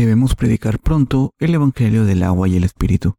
[0.00, 3.16] debemos predicar pronto el Evangelio del agua y el Espíritu.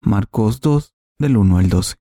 [0.00, 1.96] Marcos 2, del 1 al 12.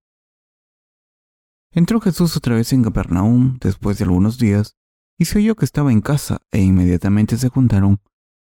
[1.72, 4.76] Entró Jesús otra vez en Capernaum después de algunos días,
[5.18, 8.00] y se oyó que estaba en casa, e inmediatamente se juntaron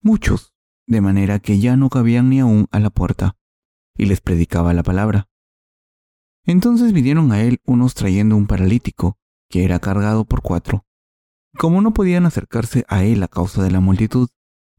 [0.02, 0.54] muchos,
[0.88, 3.38] de manera que ya no cabían ni aún a la puerta,
[3.98, 5.30] y les predicaba la palabra.
[6.44, 9.17] Entonces vinieron a él unos trayendo un paralítico,
[9.50, 10.86] que era cargado por cuatro.
[11.58, 14.28] Como no podían acercarse a él a causa de la multitud,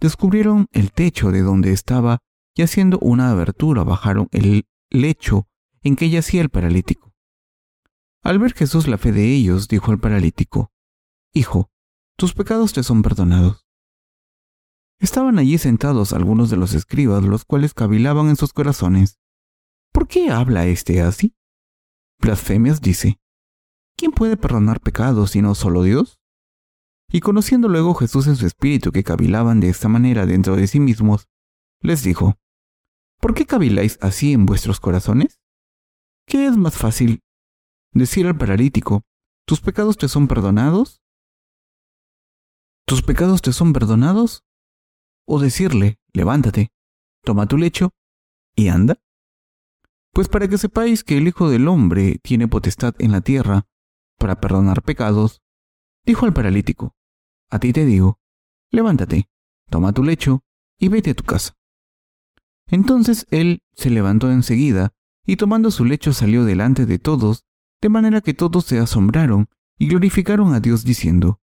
[0.01, 2.19] descubrieron el techo de donde estaba
[2.55, 5.47] y haciendo una abertura bajaron el lecho
[5.83, 7.13] en que yacía el paralítico.
[8.23, 10.73] Al ver Jesús la fe de ellos, dijo al paralítico,
[11.33, 11.71] Hijo,
[12.17, 13.67] tus pecados te son perdonados.
[14.99, 19.19] Estaban allí sentados algunos de los escribas, los cuales cavilaban en sus corazones.
[19.93, 21.37] ¿Por qué habla éste así?
[22.19, 23.21] Blasfemias dice,
[23.97, 26.19] ¿quién puede perdonar pecados sino solo Dios?
[27.09, 30.81] Y conociendo luego Jesús en su espíritu que cavilaban de esta manera dentro de sí
[30.81, 31.29] mismos,
[31.81, 32.39] les dijo,
[33.21, 35.41] ¿por qué caviláis así en vuestros corazones?
[36.27, 37.23] ¿Qué es más fácil?
[37.93, 39.03] ¿Decir al paralítico,
[39.47, 41.01] tus pecados te son perdonados?
[42.85, 44.45] ¿Tus pecados te son perdonados?
[45.25, 46.73] ¿O decirle, levántate,
[47.23, 47.93] toma tu lecho
[48.57, 48.99] y anda?
[50.13, 53.67] Pues para que sepáis que el Hijo del Hombre tiene potestad en la tierra
[54.19, 55.43] para perdonar pecados,
[56.05, 56.96] dijo al paralítico,
[57.51, 58.19] a ti te digo,
[58.71, 59.29] levántate,
[59.71, 60.45] toma tu lecho
[60.79, 61.57] y vete a tu casa.
[62.69, 64.93] Entonces él se levantó enseguida
[65.25, 67.45] y tomando su lecho salió delante de todos,
[67.81, 71.41] de manera que todos se asombraron y glorificaron a Dios diciendo,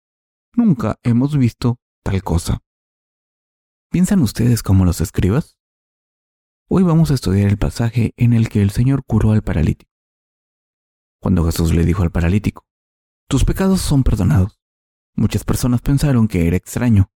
[0.54, 2.62] Nunca hemos visto tal cosa.
[3.90, 5.58] ¿Piensan ustedes como los escribas?
[6.68, 9.90] Hoy vamos a estudiar el pasaje en el que el Señor curó al paralítico.
[11.20, 12.66] Cuando Jesús le dijo al paralítico,
[13.28, 14.57] Tus pecados son perdonados,
[15.18, 17.10] Muchas personas pensaron que era extraño.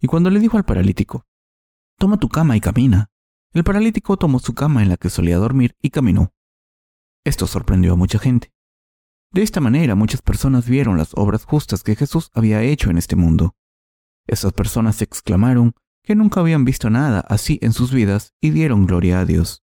[0.00, 1.26] Y cuando le dijo al paralítico,
[1.98, 3.10] Toma tu cama y camina,
[3.52, 6.32] el paralítico tomó su cama en la que solía dormir y caminó.
[7.24, 8.52] Esto sorprendió a mucha gente.
[9.32, 13.16] De esta manera muchas personas vieron las obras justas que Jesús había hecho en este
[13.16, 13.56] mundo.
[14.28, 19.18] Esas personas exclamaron que nunca habían visto nada así en sus vidas y dieron gloria
[19.18, 19.64] a Dios.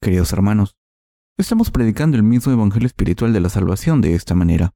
[0.00, 0.78] Queridos hermanos,
[1.36, 4.72] estamos predicando el mismo Evangelio espiritual de la salvación de esta manera.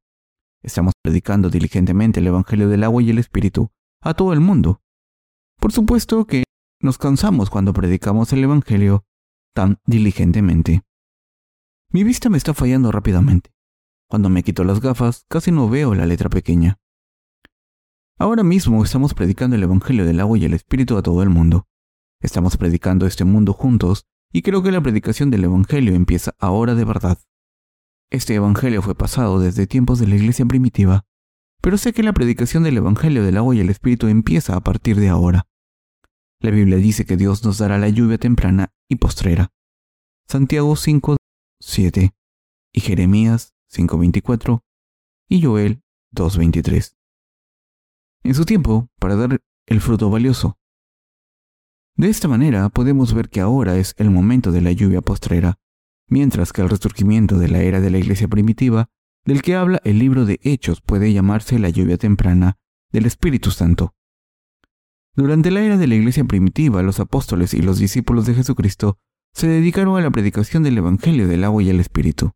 [0.62, 4.80] Estamos predicando diligentemente el Evangelio del agua y el Espíritu a todo el mundo.
[5.58, 6.44] Por supuesto que
[6.80, 9.04] nos cansamos cuando predicamos el Evangelio
[9.54, 10.82] tan diligentemente.
[11.90, 13.52] Mi vista me está fallando rápidamente.
[14.08, 16.78] Cuando me quito las gafas, casi no veo la letra pequeña.
[18.18, 21.66] Ahora mismo estamos predicando el Evangelio del agua y el Espíritu a todo el mundo.
[22.20, 26.84] Estamos predicando este mundo juntos y creo que la predicación del Evangelio empieza ahora de
[26.84, 27.18] verdad.
[28.12, 31.06] Este Evangelio fue pasado desde tiempos de la iglesia primitiva,
[31.62, 35.00] pero sé que la predicación del Evangelio del agua y el Espíritu empieza a partir
[35.00, 35.46] de ahora.
[36.38, 39.48] La Biblia dice que Dios nos dará la lluvia temprana y postrera.
[40.28, 41.16] Santiago 5,
[41.58, 42.10] 7
[42.74, 44.60] y Jeremías 5.24
[45.30, 45.82] y Joel
[46.14, 46.94] 2.23.
[48.24, 50.58] En su tiempo, para dar el fruto valioso.
[51.96, 55.61] De esta manera podemos ver que ahora es el momento de la lluvia postrera,
[56.12, 58.90] mientras que el resurgimiento de la era de la iglesia primitiva,
[59.24, 62.58] del que habla el libro de Hechos, puede llamarse la lluvia temprana
[62.92, 63.94] del Espíritu Santo.
[65.16, 68.98] Durante la era de la iglesia primitiva, los apóstoles y los discípulos de Jesucristo
[69.32, 72.32] se dedicaron a la predicación del Evangelio del agua y el Espíritu.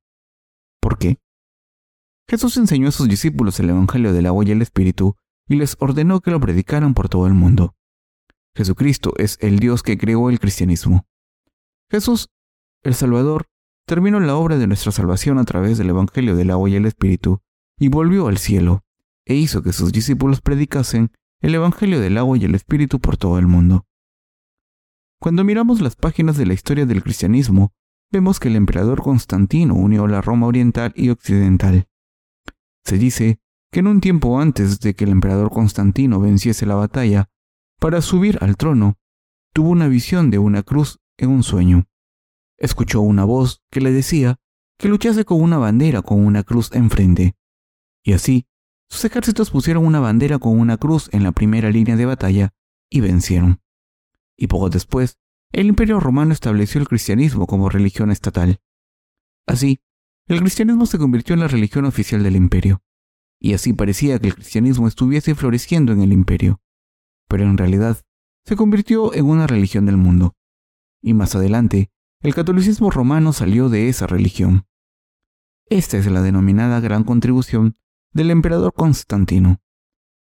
[0.80, 1.18] ¿Por qué?
[2.28, 5.16] Jesús enseñó a sus discípulos el Evangelio del agua y el Espíritu
[5.48, 7.76] y les ordenó que lo predicaran por todo el mundo.
[8.56, 11.06] Jesucristo es el Dios que creó el cristianismo.
[11.90, 12.30] Jesús,
[12.82, 13.48] el Salvador,
[13.86, 17.40] terminó la obra de nuestra salvación a través del Evangelio del agua y el Espíritu,
[17.78, 18.84] y volvió al cielo,
[19.24, 23.38] e hizo que sus discípulos predicasen el Evangelio del agua y el Espíritu por todo
[23.38, 23.86] el mundo.
[25.20, 27.72] Cuando miramos las páginas de la historia del cristianismo,
[28.10, 31.88] vemos que el emperador Constantino unió la Roma oriental y occidental.
[32.84, 33.40] Se dice
[33.72, 37.30] que en un tiempo antes de que el emperador Constantino venciese la batalla,
[37.78, 38.98] para subir al trono,
[39.52, 41.86] tuvo una visión de una cruz en un sueño
[42.58, 44.38] escuchó una voz que le decía
[44.78, 47.34] que luchase con una bandera con una cruz enfrente.
[48.04, 48.46] Y así,
[48.88, 52.54] sus ejércitos pusieron una bandera con una cruz en la primera línea de batalla
[52.90, 53.60] y vencieron.
[54.36, 55.18] Y poco después,
[55.52, 58.60] el imperio romano estableció el cristianismo como religión estatal.
[59.46, 59.80] Así,
[60.28, 62.82] el cristianismo se convirtió en la religión oficial del imperio.
[63.40, 66.60] Y así parecía que el cristianismo estuviese floreciendo en el imperio.
[67.28, 68.02] Pero en realidad,
[68.44, 70.34] se convirtió en una religión del mundo.
[71.02, 71.90] Y más adelante,
[72.26, 74.66] el catolicismo romano salió de esa religión.
[75.70, 77.78] Esta es la denominada gran contribución
[78.12, 79.62] del emperador Constantino.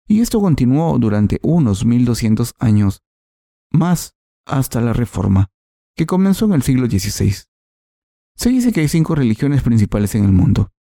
[0.07, 3.03] Y esto continuó durante unos 1200 años,
[3.71, 5.51] más hasta la Reforma,
[5.97, 7.37] que comenzó en el siglo XVI.
[8.37, 10.75] Se dice que hay cinco religiones principales en el mundo.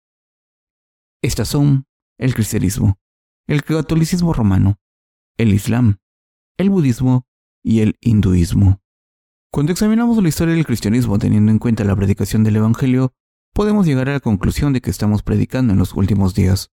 [1.22, 1.86] Estas son
[2.18, 2.98] el cristianismo,
[3.46, 4.80] el catolicismo romano,
[5.36, 6.00] el islam,
[6.56, 7.28] el budismo
[7.62, 8.81] y el hinduismo.
[9.54, 13.12] Cuando examinamos la historia del cristianismo teniendo en cuenta la predicación del Evangelio,
[13.52, 16.70] podemos llegar a la conclusión de que estamos predicando en los últimos días.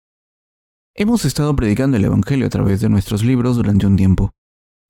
[0.94, 4.36] Hemos estado predicando el Evangelio a través de nuestros libros durante un tiempo.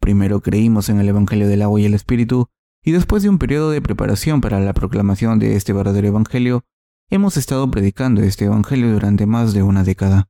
[0.01, 2.49] Primero creímos en el Evangelio del agua y el Espíritu,
[2.83, 6.65] y después de un periodo de preparación para la proclamación de este verdadero Evangelio,
[7.09, 10.27] hemos estado predicando este Evangelio durante más de una década.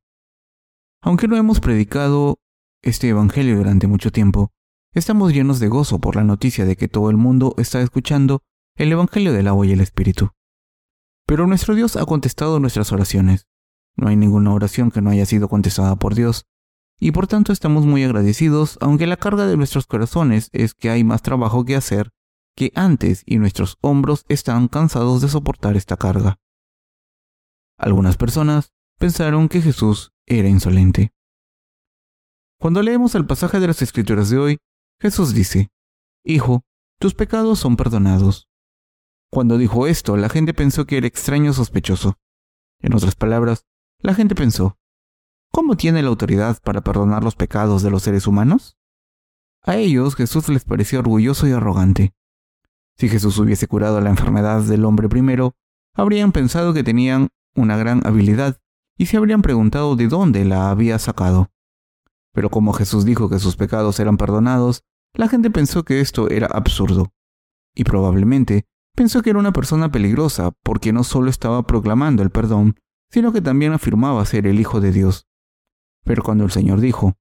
[1.01, 2.38] Aunque no hemos predicado
[2.83, 4.51] este Evangelio durante mucho tiempo,
[5.00, 8.42] estamos llenos de gozo por la noticia de que todo el mundo está escuchando
[8.76, 10.32] el Evangelio del agua y el Espíritu.
[11.26, 13.48] Pero nuestro Dios ha contestado nuestras oraciones.
[13.96, 16.46] No hay ninguna oración que no haya sido contestada por Dios,
[17.00, 21.04] y por tanto estamos muy agradecidos, aunque la carga de nuestros corazones es que hay
[21.04, 22.12] más trabajo que hacer
[22.56, 26.40] que antes y nuestros hombros están cansados de soportar esta carga.
[27.78, 31.12] Algunas personas pensaron que Jesús era insolente.
[32.60, 34.58] Cuando leemos el pasaje de las Escrituras de hoy,
[35.00, 35.70] Jesús dice,
[36.24, 36.64] Hijo,
[37.00, 38.50] tus pecados son perdonados.
[39.30, 42.18] Cuando dijo esto, la gente pensó que era extraño sospechoso.
[42.80, 43.66] En otras palabras,
[44.00, 44.78] la gente pensó,
[45.52, 48.78] ¿cómo tiene la autoridad para perdonar los pecados de los seres humanos?
[49.64, 52.14] A ellos Jesús les pareció orgulloso y arrogante.
[52.98, 55.56] Si Jesús hubiese curado la enfermedad del hombre primero,
[55.94, 58.60] habrían pensado que tenían una gran habilidad
[58.98, 61.52] y se habrían preguntado de dónde la había sacado.
[62.38, 64.84] Pero como Jesús dijo que sus pecados eran perdonados,
[65.16, 67.12] la gente pensó que esto era absurdo.
[67.74, 68.68] Y probablemente
[68.98, 72.80] Pensó que era una persona peligrosa porque no solo estaba proclamando el perdón,
[73.12, 75.28] sino que también afirmaba ser el Hijo de Dios.
[76.04, 77.13] Pero cuando el Señor dijo,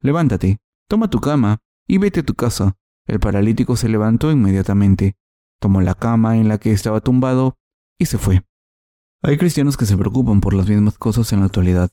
[0.00, 0.58] Levántate,
[0.88, 2.76] toma tu cama y vete a tu casa,
[3.06, 5.14] el paralítico se levantó inmediatamente,
[5.60, 7.56] tomó la cama en la que estaba tumbado
[7.96, 8.44] y se fue.
[9.22, 11.90] Hay cristianos que se preocupan por las mismas cosas en la actualidad.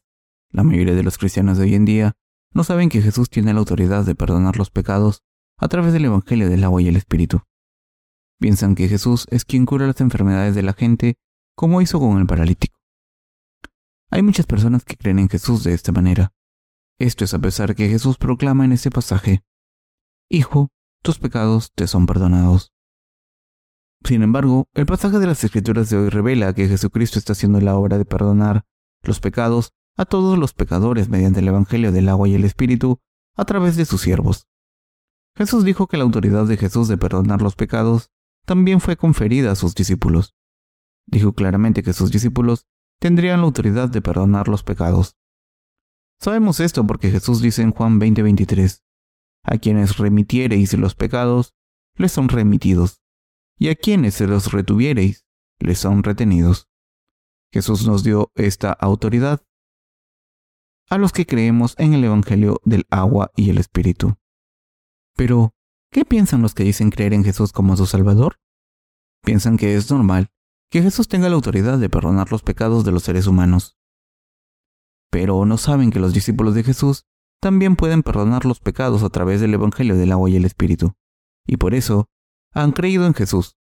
[0.50, 2.16] La mayoría de los cristianos de hoy en día
[2.58, 5.22] no saben que Jesús tiene la autoridad de perdonar los pecados
[5.60, 7.44] a través del Evangelio del agua y el Espíritu.
[8.40, 11.20] Piensan que Jesús es quien cura las enfermedades de la gente,
[11.56, 12.80] como hizo con el paralítico.
[14.10, 16.34] Hay muchas personas que creen en Jesús de esta manera.
[16.98, 19.44] Esto es a pesar que Jesús proclama en este pasaje,
[20.28, 20.70] Hijo,
[21.04, 22.74] tus pecados te son perdonados.
[24.04, 27.76] Sin embargo, el pasaje de las Escrituras de hoy revela que Jesucristo está haciendo la
[27.76, 28.66] obra de perdonar
[29.04, 33.00] los pecados a todos los pecadores mediante el Evangelio del agua y el Espíritu
[33.36, 34.48] a través de sus siervos.
[35.36, 38.12] Jesús dijo que la autoridad de Jesús de perdonar los pecados
[38.46, 40.36] también fue conferida a sus discípulos.
[41.06, 42.68] Dijo claramente que sus discípulos
[43.00, 45.18] tendrían la autoridad de perdonar los pecados.
[46.20, 48.84] Sabemos esto porque Jesús dice en Juan 20:23,
[49.44, 51.56] a quienes remitiereis los pecados,
[51.96, 53.02] les son remitidos,
[53.58, 55.26] y a quienes se los retuviereis,
[55.60, 56.70] les son retenidos.
[57.52, 59.42] Jesús nos dio esta autoridad
[60.90, 64.16] a los que creemos en el Evangelio del agua y el Espíritu.
[65.16, 65.54] Pero,
[65.92, 68.40] ¿Qué piensan los que dicen creer en Jesús como su Salvador?
[69.24, 70.30] Piensan que es normal
[70.70, 73.78] que Jesús tenga la autoridad de perdonar los pecados de los seres humanos.
[75.10, 77.06] Pero no saben que los discípulos de Jesús
[77.42, 80.94] también pueden perdonar los pecados a través del Evangelio del agua y el Espíritu.
[81.46, 82.10] Y por eso
[82.54, 83.56] han creído en Jesús,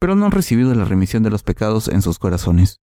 [0.00, 2.80] pero no han recibido la remisión de los pecados en sus corazones.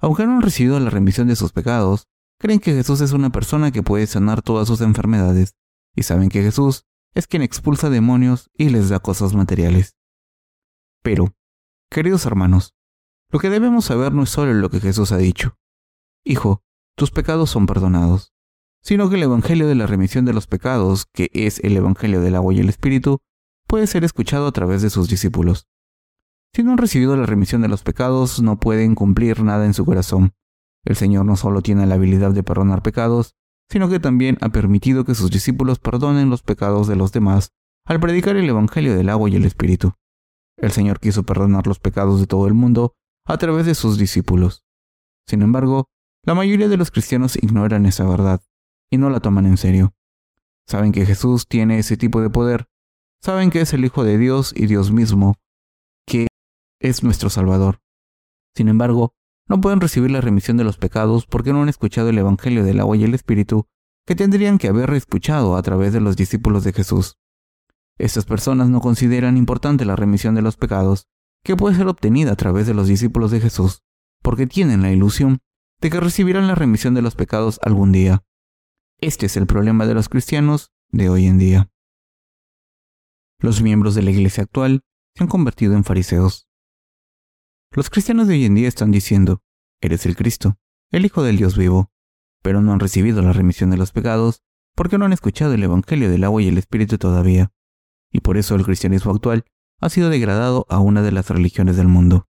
[0.00, 3.70] Aunque no han recibido la remisión de sus pecados, creen que Jesús es una persona
[3.70, 5.56] que puede sanar todas sus enfermedades,
[5.94, 9.96] y saben que Jesús es quien expulsa demonios y les da cosas materiales.
[11.02, 11.34] Pero,
[11.90, 12.74] queridos hermanos,
[13.30, 15.56] lo que debemos saber no es solo lo que Jesús ha dicho.
[16.24, 16.62] Hijo,
[16.96, 18.32] tus pecados son perdonados,
[18.82, 22.34] sino que el Evangelio de la remisión de los pecados, que es el Evangelio del
[22.34, 23.20] agua y el Espíritu,
[23.66, 25.66] puede ser escuchado a través de sus discípulos.
[26.52, 29.84] Si no han recibido la remisión de los pecados, no pueden cumplir nada en su
[29.84, 30.34] corazón.
[30.84, 33.34] El Señor no solo tiene la habilidad de perdonar pecados,
[33.70, 37.50] sino que también ha permitido que sus discípulos perdonen los pecados de los demás
[37.86, 39.94] al predicar el Evangelio del agua y el Espíritu.
[40.56, 42.94] El Señor quiso perdonar los pecados de todo el mundo
[43.26, 44.64] a través de sus discípulos.
[45.26, 45.88] Sin embargo,
[46.24, 48.40] la mayoría de los cristianos ignoran esa verdad
[48.90, 49.94] y no la toman en serio.
[50.66, 52.68] Saben que Jesús tiene ese tipo de poder,
[53.22, 55.36] saben que es el Hijo de Dios y Dios mismo,
[56.06, 56.28] que
[56.80, 57.80] es nuestro Salvador.
[58.54, 59.14] Sin embargo,
[59.48, 62.80] no pueden recibir la remisión de los pecados porque no han escuchado el Evangelio del
[62.80, 63.66] agua y el Espíritu
[64.06, 67.16] que tendrían que haber escuchado a través de los discípulos de Jesús.
[67.98, 71.06] Estas personas no consideran importante la remisión de los pecados
[71.44, 73.82] que puede ser obtenida a través de los discípulos de Jesús,
[74.22, 75.40] porque tienen la ilusión
[75.80, 78.24] de que recibirán la remisión de los pecados algún día.
[79.00, 81.70] Este es el problema de los cristianos de hoy en día.
[83.38, 84.82] Los miembros de la iglesia actual
[85.14, 86.48] se han convertido en fariseos.
[87.76, 89.42] Los cristianos de hoy en día están diciendo,
[89.80, 90.58] eres el Cristo,
[90.92, 91.90] el Hijo del Dios vivo,
[92.40, 94.44] pero no han recibido la remisión de los pecados
[94.76, 97.50] porque no han escuchado el Evangelio del agua y el Espíritu todavía,
[98.12, 99.44] y por eso el cristianismo actual
[99.80, 102.28] ha sido degradado a una de las religiones del mundo.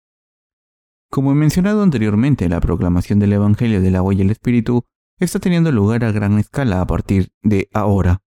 [1.11, 4.85] Como he mencionado anteriormente, la proclamación del Evangelio del agua y el Espíritu
[5.19, 8.23] está teniendo lugar a gran escala a partir de ahora.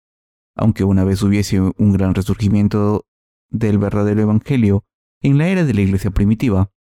[0.55, 3.05] Aunque una vez hubiese un gran resurgimiento
[3.51, 4.83] del verdadero Evangelio
[5.21, 6.72] en la era de la Iglesia primitiva,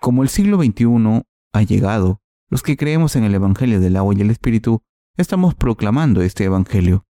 [0.00, 4.20] como el siglo XXI ha llegado, los que creemos en el Evangelio del agua y
[4.20, 4.82] el Espíritu
[5.16, 7.06] estamos proclamando este Evangelio.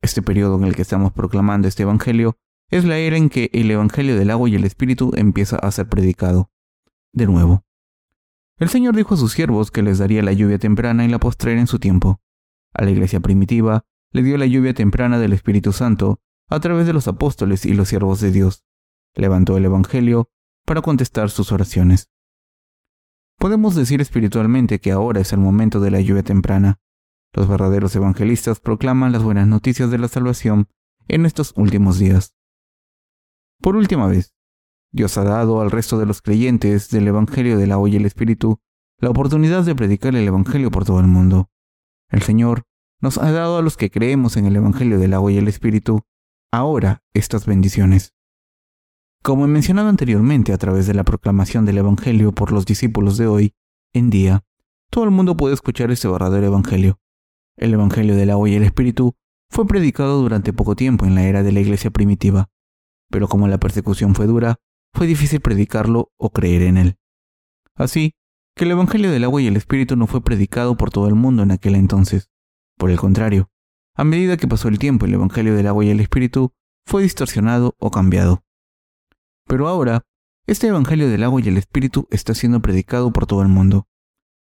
[0.00, 2.38] Este periodo en el que estamos proclamando este Evangelio
[2.70, 5.88] es la era en que el Evangelio del agua y el Espíritu empieza a ser
[5.88, 6.50] predicado.
[7.12, 7.64] De nuevo.
[8.58, 11.60] El Señor dijo a sus siervos que les daría la lluvia temprana y la postrera
[11.60, 12.20] en su tiempo.
[12.72, 16.92] A la iglesia primitiva le dio la lluvia temprana del Espíritu Santo a través de
[16.92, 18.64] los apóstoles y los siervos de Dios.
[19.14, 20.30] Levantó el Evangelio
[20.64, 22.11] para contestar sus oraciones.
[23.42, 26.78] Podemos decir espiritualmente que ahora es el momento de la lluvia temprana.
[27.32, 30.68] Los verdaderos evangelistas proclaman las buenas noticias de la salvación
[31.08, 32.36] en estos últimos días.
[33.60, 34.32] Por última vez,
[34.92, 38.60] Dios ha dado al resto de los creyentes del Evangelio del agua y el Espíritu
[38.98, 41.50] la oportunidad de predicar el Evangelio por todo el mundo.
[42.10, 42.62] El Señor
[43.00, 46.02] nos ha dado a los que creemos en el Evangelio del agua y el Espíritu
[46.52, 48.14] ahora estas bendiciones.
[49.22, 53.28] Como he mencionado anteriormente a través de la proclamación del Evangelio por los discípulos de
[53.28, 53.54] hoy
[53.92, 54.44] en día,
[54.90, 56.98] todo el mundo puede escuchar este verdadero Evangelio.
[57.56, 59.14] El Evangelio del agua y el Espíritu
[59.48, 62.50] fue predicado durante poco tiempo en la era de la iglesia primitiva,
[63.10, 64.58] pero como la persecución fue dura,
[64.92, 66.96] fue difícil predicarlo o creer en él.
[67.76, 68.16] Así
[68.56, 71.44] que el Evangelio del agua y el Espíritu no fue predicado por todo el mundo
[71.44, 72.28] en aquel entonces.
[72.76, 73.50] Por el contrario,
[73.94, 76.50] a medida que pasó el tiempo, el Evangelio del agua y el Espíritu
[76.84, 78.42] fue distorsionado o cambiado.
[79.52, 80.06] Pero ahora,
[80.46, 83.86] este Evangelio del agua y el Espíritu está siendo predicado por todo el mundo.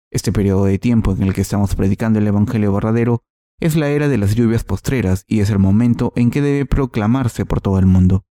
[0.10, 3.22] Este periodo de tiempo en el que estamos predicando el Evangelio verdadero
[3.60, 7.46] es la era de las lluvias postreras y es el momento en que debe proclamarse
[7.46, 8.24] por todo el mundo.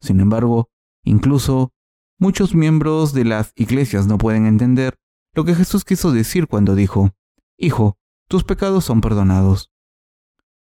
[0.00, 0.70] Sin embargo,
[1.04, 1.74] incluso
[2.18, 4.96] muchos miembros de las iglesias no pueden entender
[5.34, 7.14] lo que Jesús quiso decir cuando dijo,
[7.58, 9.70] Hijo, tus pecados son perdonados.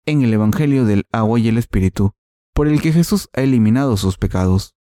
[0.05, 2.13] En el Evangelio del agua y el Espíritu,
[2.53, 4.77] por el que Jesús ha eliminado sus pecados.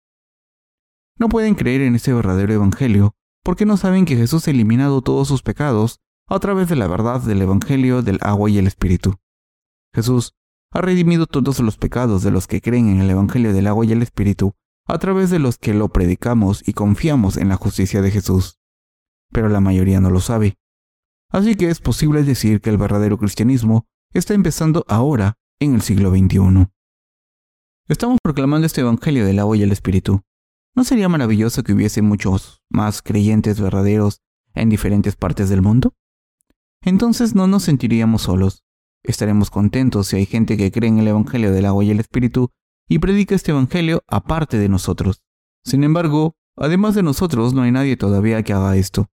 [1.20, 5.28] No pueden creer en este verdadero Evangelio porque no saben que Jesús ha eliminado todos
[5.28, 9.16] sus pecados a través de la verdad del Evangelio del agua y el Espíritu.
[9.94, 10.34] Jesús
[10.72, 13.92] ha redimido todos los pecados de los que creen en el Evangelio del agua y
[13.92, 14.54] el Espíritu
[14.86, 18.60] a través de los que lo predicamos y confiamos en la justicia de Jesús.
[19.32, 20.58] Pero la mayoría no lo sabe.
[21.30, 26.12] Así que es posible decir que el verdadero cristianismo está empezando ahora en el siglo
[26.12, 26.70] XXI.
[27.88, 30.22] Estamos proclamando este Evangelio del agua y el Espíritu,
[30.76, 34.22] ¿No sería maravilloso que hubiese muchos más creyentes verdaderos
[34.54, 35.94] en diferentes partes del mundo?
[36.82, 38.64] Entonces no nos sentiríamos solos.
[39.04, 42.52] Estaremos contentos si hay gente que cree en el Evangelio del agua y el Espíritu
[42.88, 45.24] y predica este Evangelio aparte de nosotros.
[45.64, 49.10] Sin embargo, además de nosotros, no hay nadie todavía que haga esto.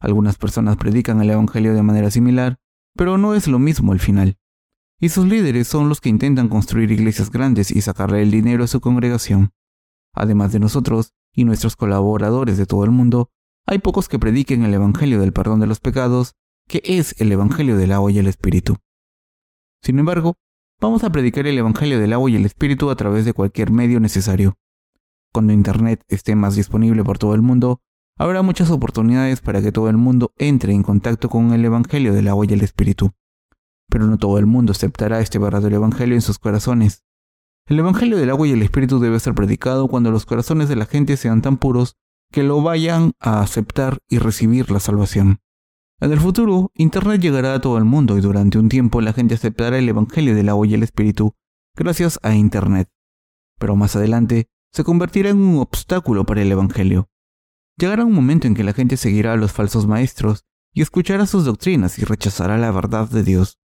[0.00, 2.58] Algunas personas predican el Evangelio de manera similar,
[2.96, 4.38] pero no es lo mismo al final.
[5.00, 8.68] Y sus líderes son los que intentan construir iglesias grandes y sacarle el dinero a
[8.68, 9.52] su congregación.
[10.14, 13.30] Además de nosotros y nuestros colaboradores de todo el mundo,
[13.66, 16.34] hay pocos que prediquen el Evangelio del perdón de los pecados,
[16.68, 18.76] que es el Evangelio del agua y el Espíritu.
[19.82, 20.36] Sin embargo,
[20.80, 24.00] vamos a predicar el Evangelio del agua y el Espíritu a través de cualquier medio
[24.00, 24.54] necesario.
[25.32, 27.80] Cuando Internet esté más disponible por todo el mundo,
[28.18, 32.28] habrá muchas oportunidades para que todo el mundo entre en contacto con el Evangelio del
[32.28, 33.12] agua y el Espíritu.
[33.88, 37.04] Pero no todo el mundo aceptará este verdadero Evangelio en sus corazones.
[37.66, 40.86] El Evangelio del agua y el Espíritu debe ser predicado cuando los corazones de la
[40.86, 41.96] gente sean tan puros
[42.32, 45.40] que lo vayan a aceptar y recibir la salvación.
[46.00, 49.34] En el futuro, Internet llegará a todo el mundo y durante un tiempo la gente
[49.34, 51.36] aceptará el Evangelio del agua y el Espíritu
[51.76, 52.90] gracias a Internet.
[53.58, 57.08] Pero más adelante, se convertirá en un obstáculo para el Evangelio.
[57.78, 61.44] Llegará un momento en que la gente seguirá a los falsos maestros y escuchará sus
[61.44, 63.58] doctrinas y rechazará la verdad de Dios.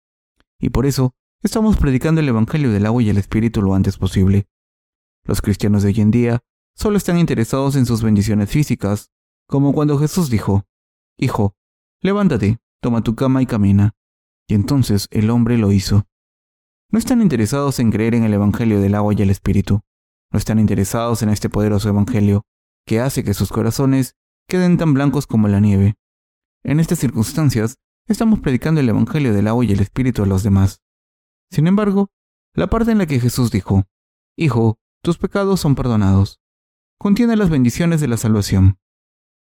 [0.58, 4.46] Y por eso, Estamos predicando el Evangelio del agua y el Espíritu lo antes posible.
[5.24, 6.40] Los cristianos de hoy en día
[6.74, 9.10] solo están interesados en sus bendiciones físicas,
[9.46, 10.64] como cuando Jesús dijo,
[11.18, 11.54] Hijo,
[12.00, 13.92] levántate, toma tu cama y camina.
[14.48, 16.06] Y entonces el hombre lo hizo.
[16.90, 19.82] No están interesados en creer en el Evangelio del agua y el Espíritu.
[20.32, 22.46] No están interesados en este poderoso Evangelio,
[22.86, 24.16] que hace que sus corazones
[24.48, 25.96] queden tan blancos como la nieve.
[26.62, 27.76] En estas circunstancias,
[28.08, 30.80] estamos predicando el Evangelio del agua y el Espíritu a los demás.
[31.54, 32.10] Sin embargo,
[32.52, 33.84] la parte en la que Jesús dijo,
[34.36, 36.40] Hijo, tus pecados son perdonados.
[36.98, 38.80] Contiene las bendiciones de la salvación.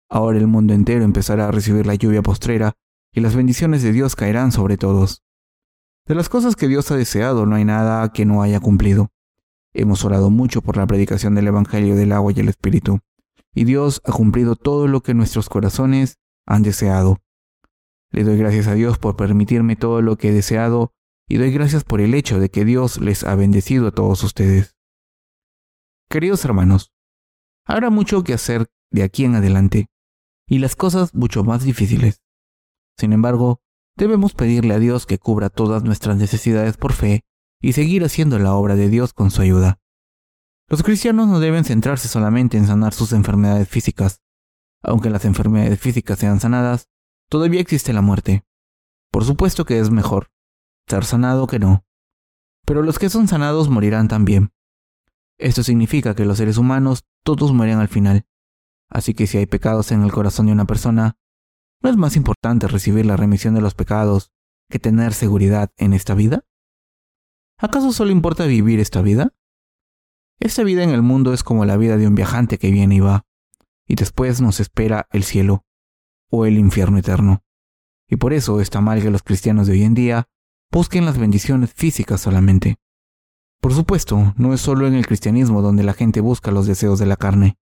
[0.10, 2.74] Ahora el mundo entero empezará a recibir la lluvia postrera
[3.14, 5.24] y las bendiciones de Dios caerán sobre todos.
[6.06, 9.08] De las cosas que Dios ha deseado no hay nada que no haya cumplido.
[9.74, 13.00] Hemos orado mucho por la predicación del Evangelio del agua y el Espíritu,
[13.56, 17.20] y Dios ha cumplido todo lo que nuestros corazones han deseado.
[18.10, 20.92] Le doy gracias a Dios por permitirme todo lo que he deseado
[21.32, 24.76] y doy gracias por el hecho de que Dios les ha bendecido a todos ustedes.
[26.10, 26.92] Queridos hermanos,
[27.66, 29.88] habrá mucho que hacer de aquí en adelante
[30.46, 32.22] y las cosas mucho más difíciles.
[32.98, 33.62] Sin embargo,
[33.96, 37.24] debemos pedirle a Dios que cubra todas nuestras necesidades por fe
[37.62, 39.80] y seguir haciendo la obra de Dios con su ayuda.
[40.68, 44.20] Los cristianos no deben centrarse solamente en sanar sus enfermedades físicas.
[44.84, 46.90] Aunque las enfermedades físicas sean sanadas,
[47.30, 48.44] todavía existe la muerte.
[49.12, 50.28] Por supuesto que es mejor
[50.88, 51.86] ser sanado que no.
[52.66, 54.52] Pero los que son sanados morirán también.
[55.38, 58.26] Esto significa que los seres humanos todos mueren al final.
[58.90, 61.18] Así que si hay pecados en el corazón de una persona,
[61.82, 64.32] ¿no es más importante recibir la remisión de los pecados
[64.70, 66.46] que tener seguridad en esta vida?
[67.58, 69.34] ¿Acaso solo importa vivir esta vida?
[70.40, 73.00] Esta vida en el mundo es como la vida de un viajante que viene y
[73.00, 73.26] va,
[73.88, 75.66] y después nos espera el cielo
[76.30, 77.44] o el infierno eterno.
[78.08, 80.28] Y por eso está mal que los cristianos de hoy en día
[80.72, 82.78] busquen las bendiciones físicas solamente.
[83.60, 87.06] Por supuesto, no es solo en el cristianismo donde la gente busca los deseos de
[87.06, 87.58] la carne.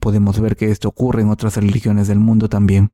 [0.00, 2.92] Podemos ver que esto ocurre en otras religiones del mundo también.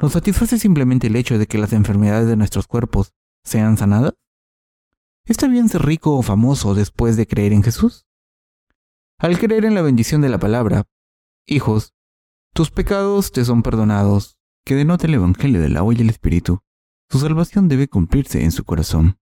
[0.00, 3.14] ¿Nos satisface simplemente el hecho de que las enfermedades de nuestros cuerpos
[3.44, 4.14] sean sanadas?
[5.24, 8.04] ¿Está bien ser rico o famoso después de creer en Jesús?
[9.18, 10.84] Al creer en la bendición de la palabra,
[11.46, 11.94] hijos,
[12.52, 16.63] tus pecados te son perdonados, que denota el Evangelio del agua y el Espíritu.
[17.14, 19.20] Su salvación debe cumplirse en su corazón.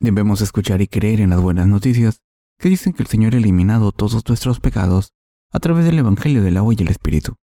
[0.00, 2.20] Debemos escuchar y creer en las buenas noticias
[2.58, 5.12] que dicen que el Señor ha eliminado todos nuestros pecados
[5.52, 7.36] a través del Evangelio del agua y el Espíritu.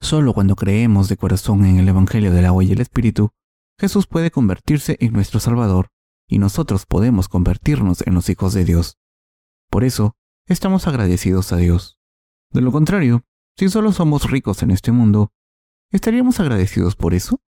[0.00, 3.32] Solo cuando creemos de corazón en el Evangelio del agua y el Espíritu,
[3.76, 5.88] Jesús puede convertirse en nuestro Salvador
[6.28, 8.98] y nosotros podemos convertirnos en los hijos de Dios.
[9.68, 10.14] Por eso,
[10.46, 11.98] estamos agradecidos a Dios.
[12.52, 13.24] De lo contrario,
[13.58, 15.32] si solo somos ricos en este mundo,
[15.90, 17.40] ¿estaríamos agradecidos por eso?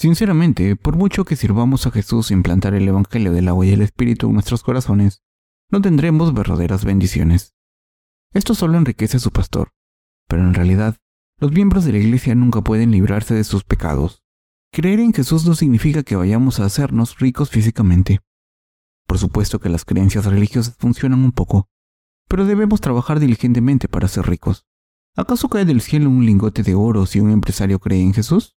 [0.00, 4.28] Sinceramente, por mucho que sirvamos a Jesús implantar el Evangelio del agua y el Espíritu
[4.28, 5.22] en nuestros corazones,
[5.70, 7.54] no tendremos verdaderas bendiciones.
[8.32, 9.72] Esto solo enriquece a su pastor,
[10.26, 10.96] pero en realidad,
[11.38, 14.22] los miembros de la Iglesia nunca pueden librarse de sus pecados.
[14.72, 18.20] Creer en Jesús no significa que vayamos a hacernos ricos físicamente.
[19.06, 21.68] Por supuesto que las creencias religiosas funcionan un poco,
[22.26, 24.64] pero debemos trabajar diligentemente para ser ricos.
[25.14, 28.56] ¿Acaso cae del cielo un lingote de oro si un empresario cree en Jesús?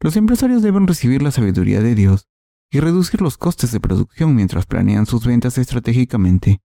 [0.00, 2.28] Los empresarios deben recibir la sabiduría de Dios
[2.70, 6.60] y reducir los costes de producción mientras planean sus ventas estratégicamente.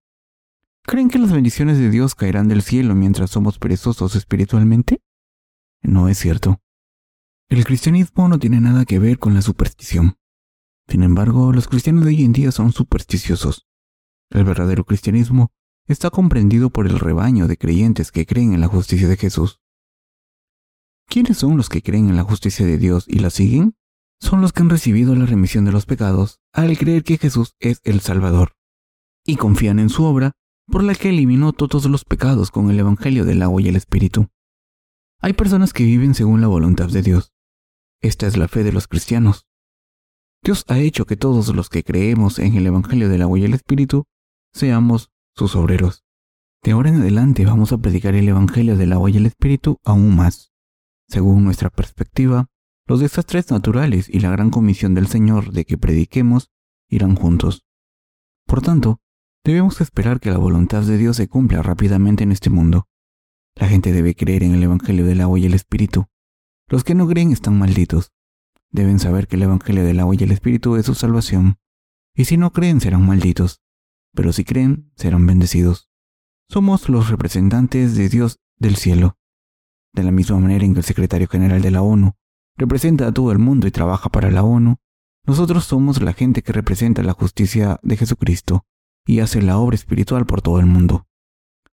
[0.83, 5.01] ¿Creen que las bendiciones de Dios caerán del cielo mientras somos perezosos espiritualmente?
[5.81, 6.59] No es cierto.
[7.49, 10.17] El cristianismo no tiene nada que ver con la superstición.
[10.87, 13.67] Sin embargo, los cristianos de hoy en día son supersticiosos.
[14.29, 15.51] El verdadero cristianismo
[15.87, 19.60] está comprendido por el rebaño de creyentes que creen en la justicia de Jesús.
[21.11, 23.75] ¿Quiénes son los que creen en la justicia de Dios y la siguen?
[24.21, 27.81] Son los que han recibido la remisión de los pecados al creer que Jesús es
[27.83, 28.53] el Salvador,
[29.25, 30.31] y confían en su obra
[30.67, 34.29] por la que eliminó todos los pecados con el Evangelio del agua y el Espíritu.
[35.19, 37.33] Hay personas que viven según la voluntad de Dios,
[37.99, 39.47] esta es la fe de los cristianos.
[40.41, 43.53] Dios ha hecho que todos los que creemos en el Evangelio del agua y el
[43.53, 44.05] Espíritu
[44.53, 46.05] seamos sus obreros.
[46.63, 50.15] De ahora en adelante vamos a predicar el Evangelio del agua y el Espíritu aún
[50.15, 50.50] más.
[51.11, 52.47] Según nuestra perspectiva,
[52.87, 56.51] los desastres naturales y la gran comisión del Señor de que prediquemos
[56.87, 57.65] irán juntos.
[58.47, 59.01] Por tanto,
[59.43, 62.87] debemos esperar que la voluntad de Dios se cumpla rápidamente en este mundo.
[63.55, 66.07] La gente debe creer en el Evangelio del agua y el Espíritu,
[66.69, 68.13] los que no creen están malditos.
[68.69, 71.57] Deben saber que el Evangelio del agua y el Espíritu es su salvación.
[72.15, 73.59] Y si no creen serán malditos.
[74.13, 75.89] Pero si creen serán bendecidos.
[76.47, 79.17] Somos los representantes de Dios del cielo.
[79.93, 82.13] De la misma manera en que el secretario general de la ONU
[82.57, 84.77] representa a todo el mundo y trabaja para la ONU,
[85.25, 88.65] nosotros somos la gente que representa la justicia de Jesucristo
[89.05, 91.07] y hace la obra espiritual por todo el mundo.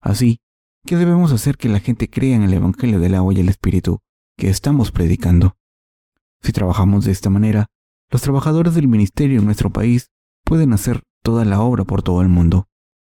[0.00, 0.40] Así
[0.84, 4.00] que debemos hacer que la gente crea en el Evangelio del agua y el Espíritu
[4.36, 5.56] que estamos predicando.
[6.42, 7.66] Si trabajamos de esta manera,
[8.10, 10.10] los trabajadores del ministerio en nuestro país
[10.44, 12.68] pueden hacer toda la obra por todo el mundo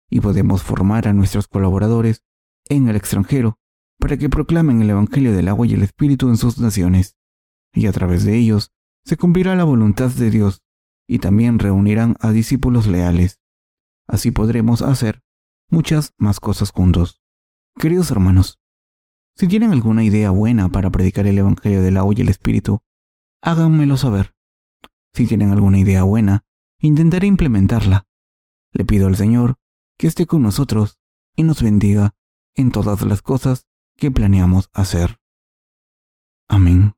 [0.10, 2.24] y podemos formar a nuestros colaboradores
[2.68, 3.60] en el extranjero
[4.00, 7.18] para que proclamen el Evangelio del agua y el Espíritu en sus naciones,
[7.74, 8.72] y a través de ellos
[9.04, 10.64] se cumplirá la voluntad de Dios
[11.08, 13.40] y también reunirán a discípulos leales.
[14.08, 15.24] Así podremos hacer
[15.70, 17.22] muchas más cosas juntos.
[17.76, 18.60] Queridos hermanos,
[19.36, 22.82] si tienen alguna idea buena para predicar el Evangelio del agua y el Espíritu,
[23.42, 24.36] háganmelo saber.
[25.14, 26.46] Si tienen alguna idea buena,
[26.80, 28.08] intentaré implementarla.
[28.72, 29.56] Le pido al Señor
[29.98, 31.00] que esté con nosotros
[31.36, 32.16] y nos bendiga
[32.56, 35.20] en todas las cosas que planeamos hacer.
[36.48, 36.94] Amén.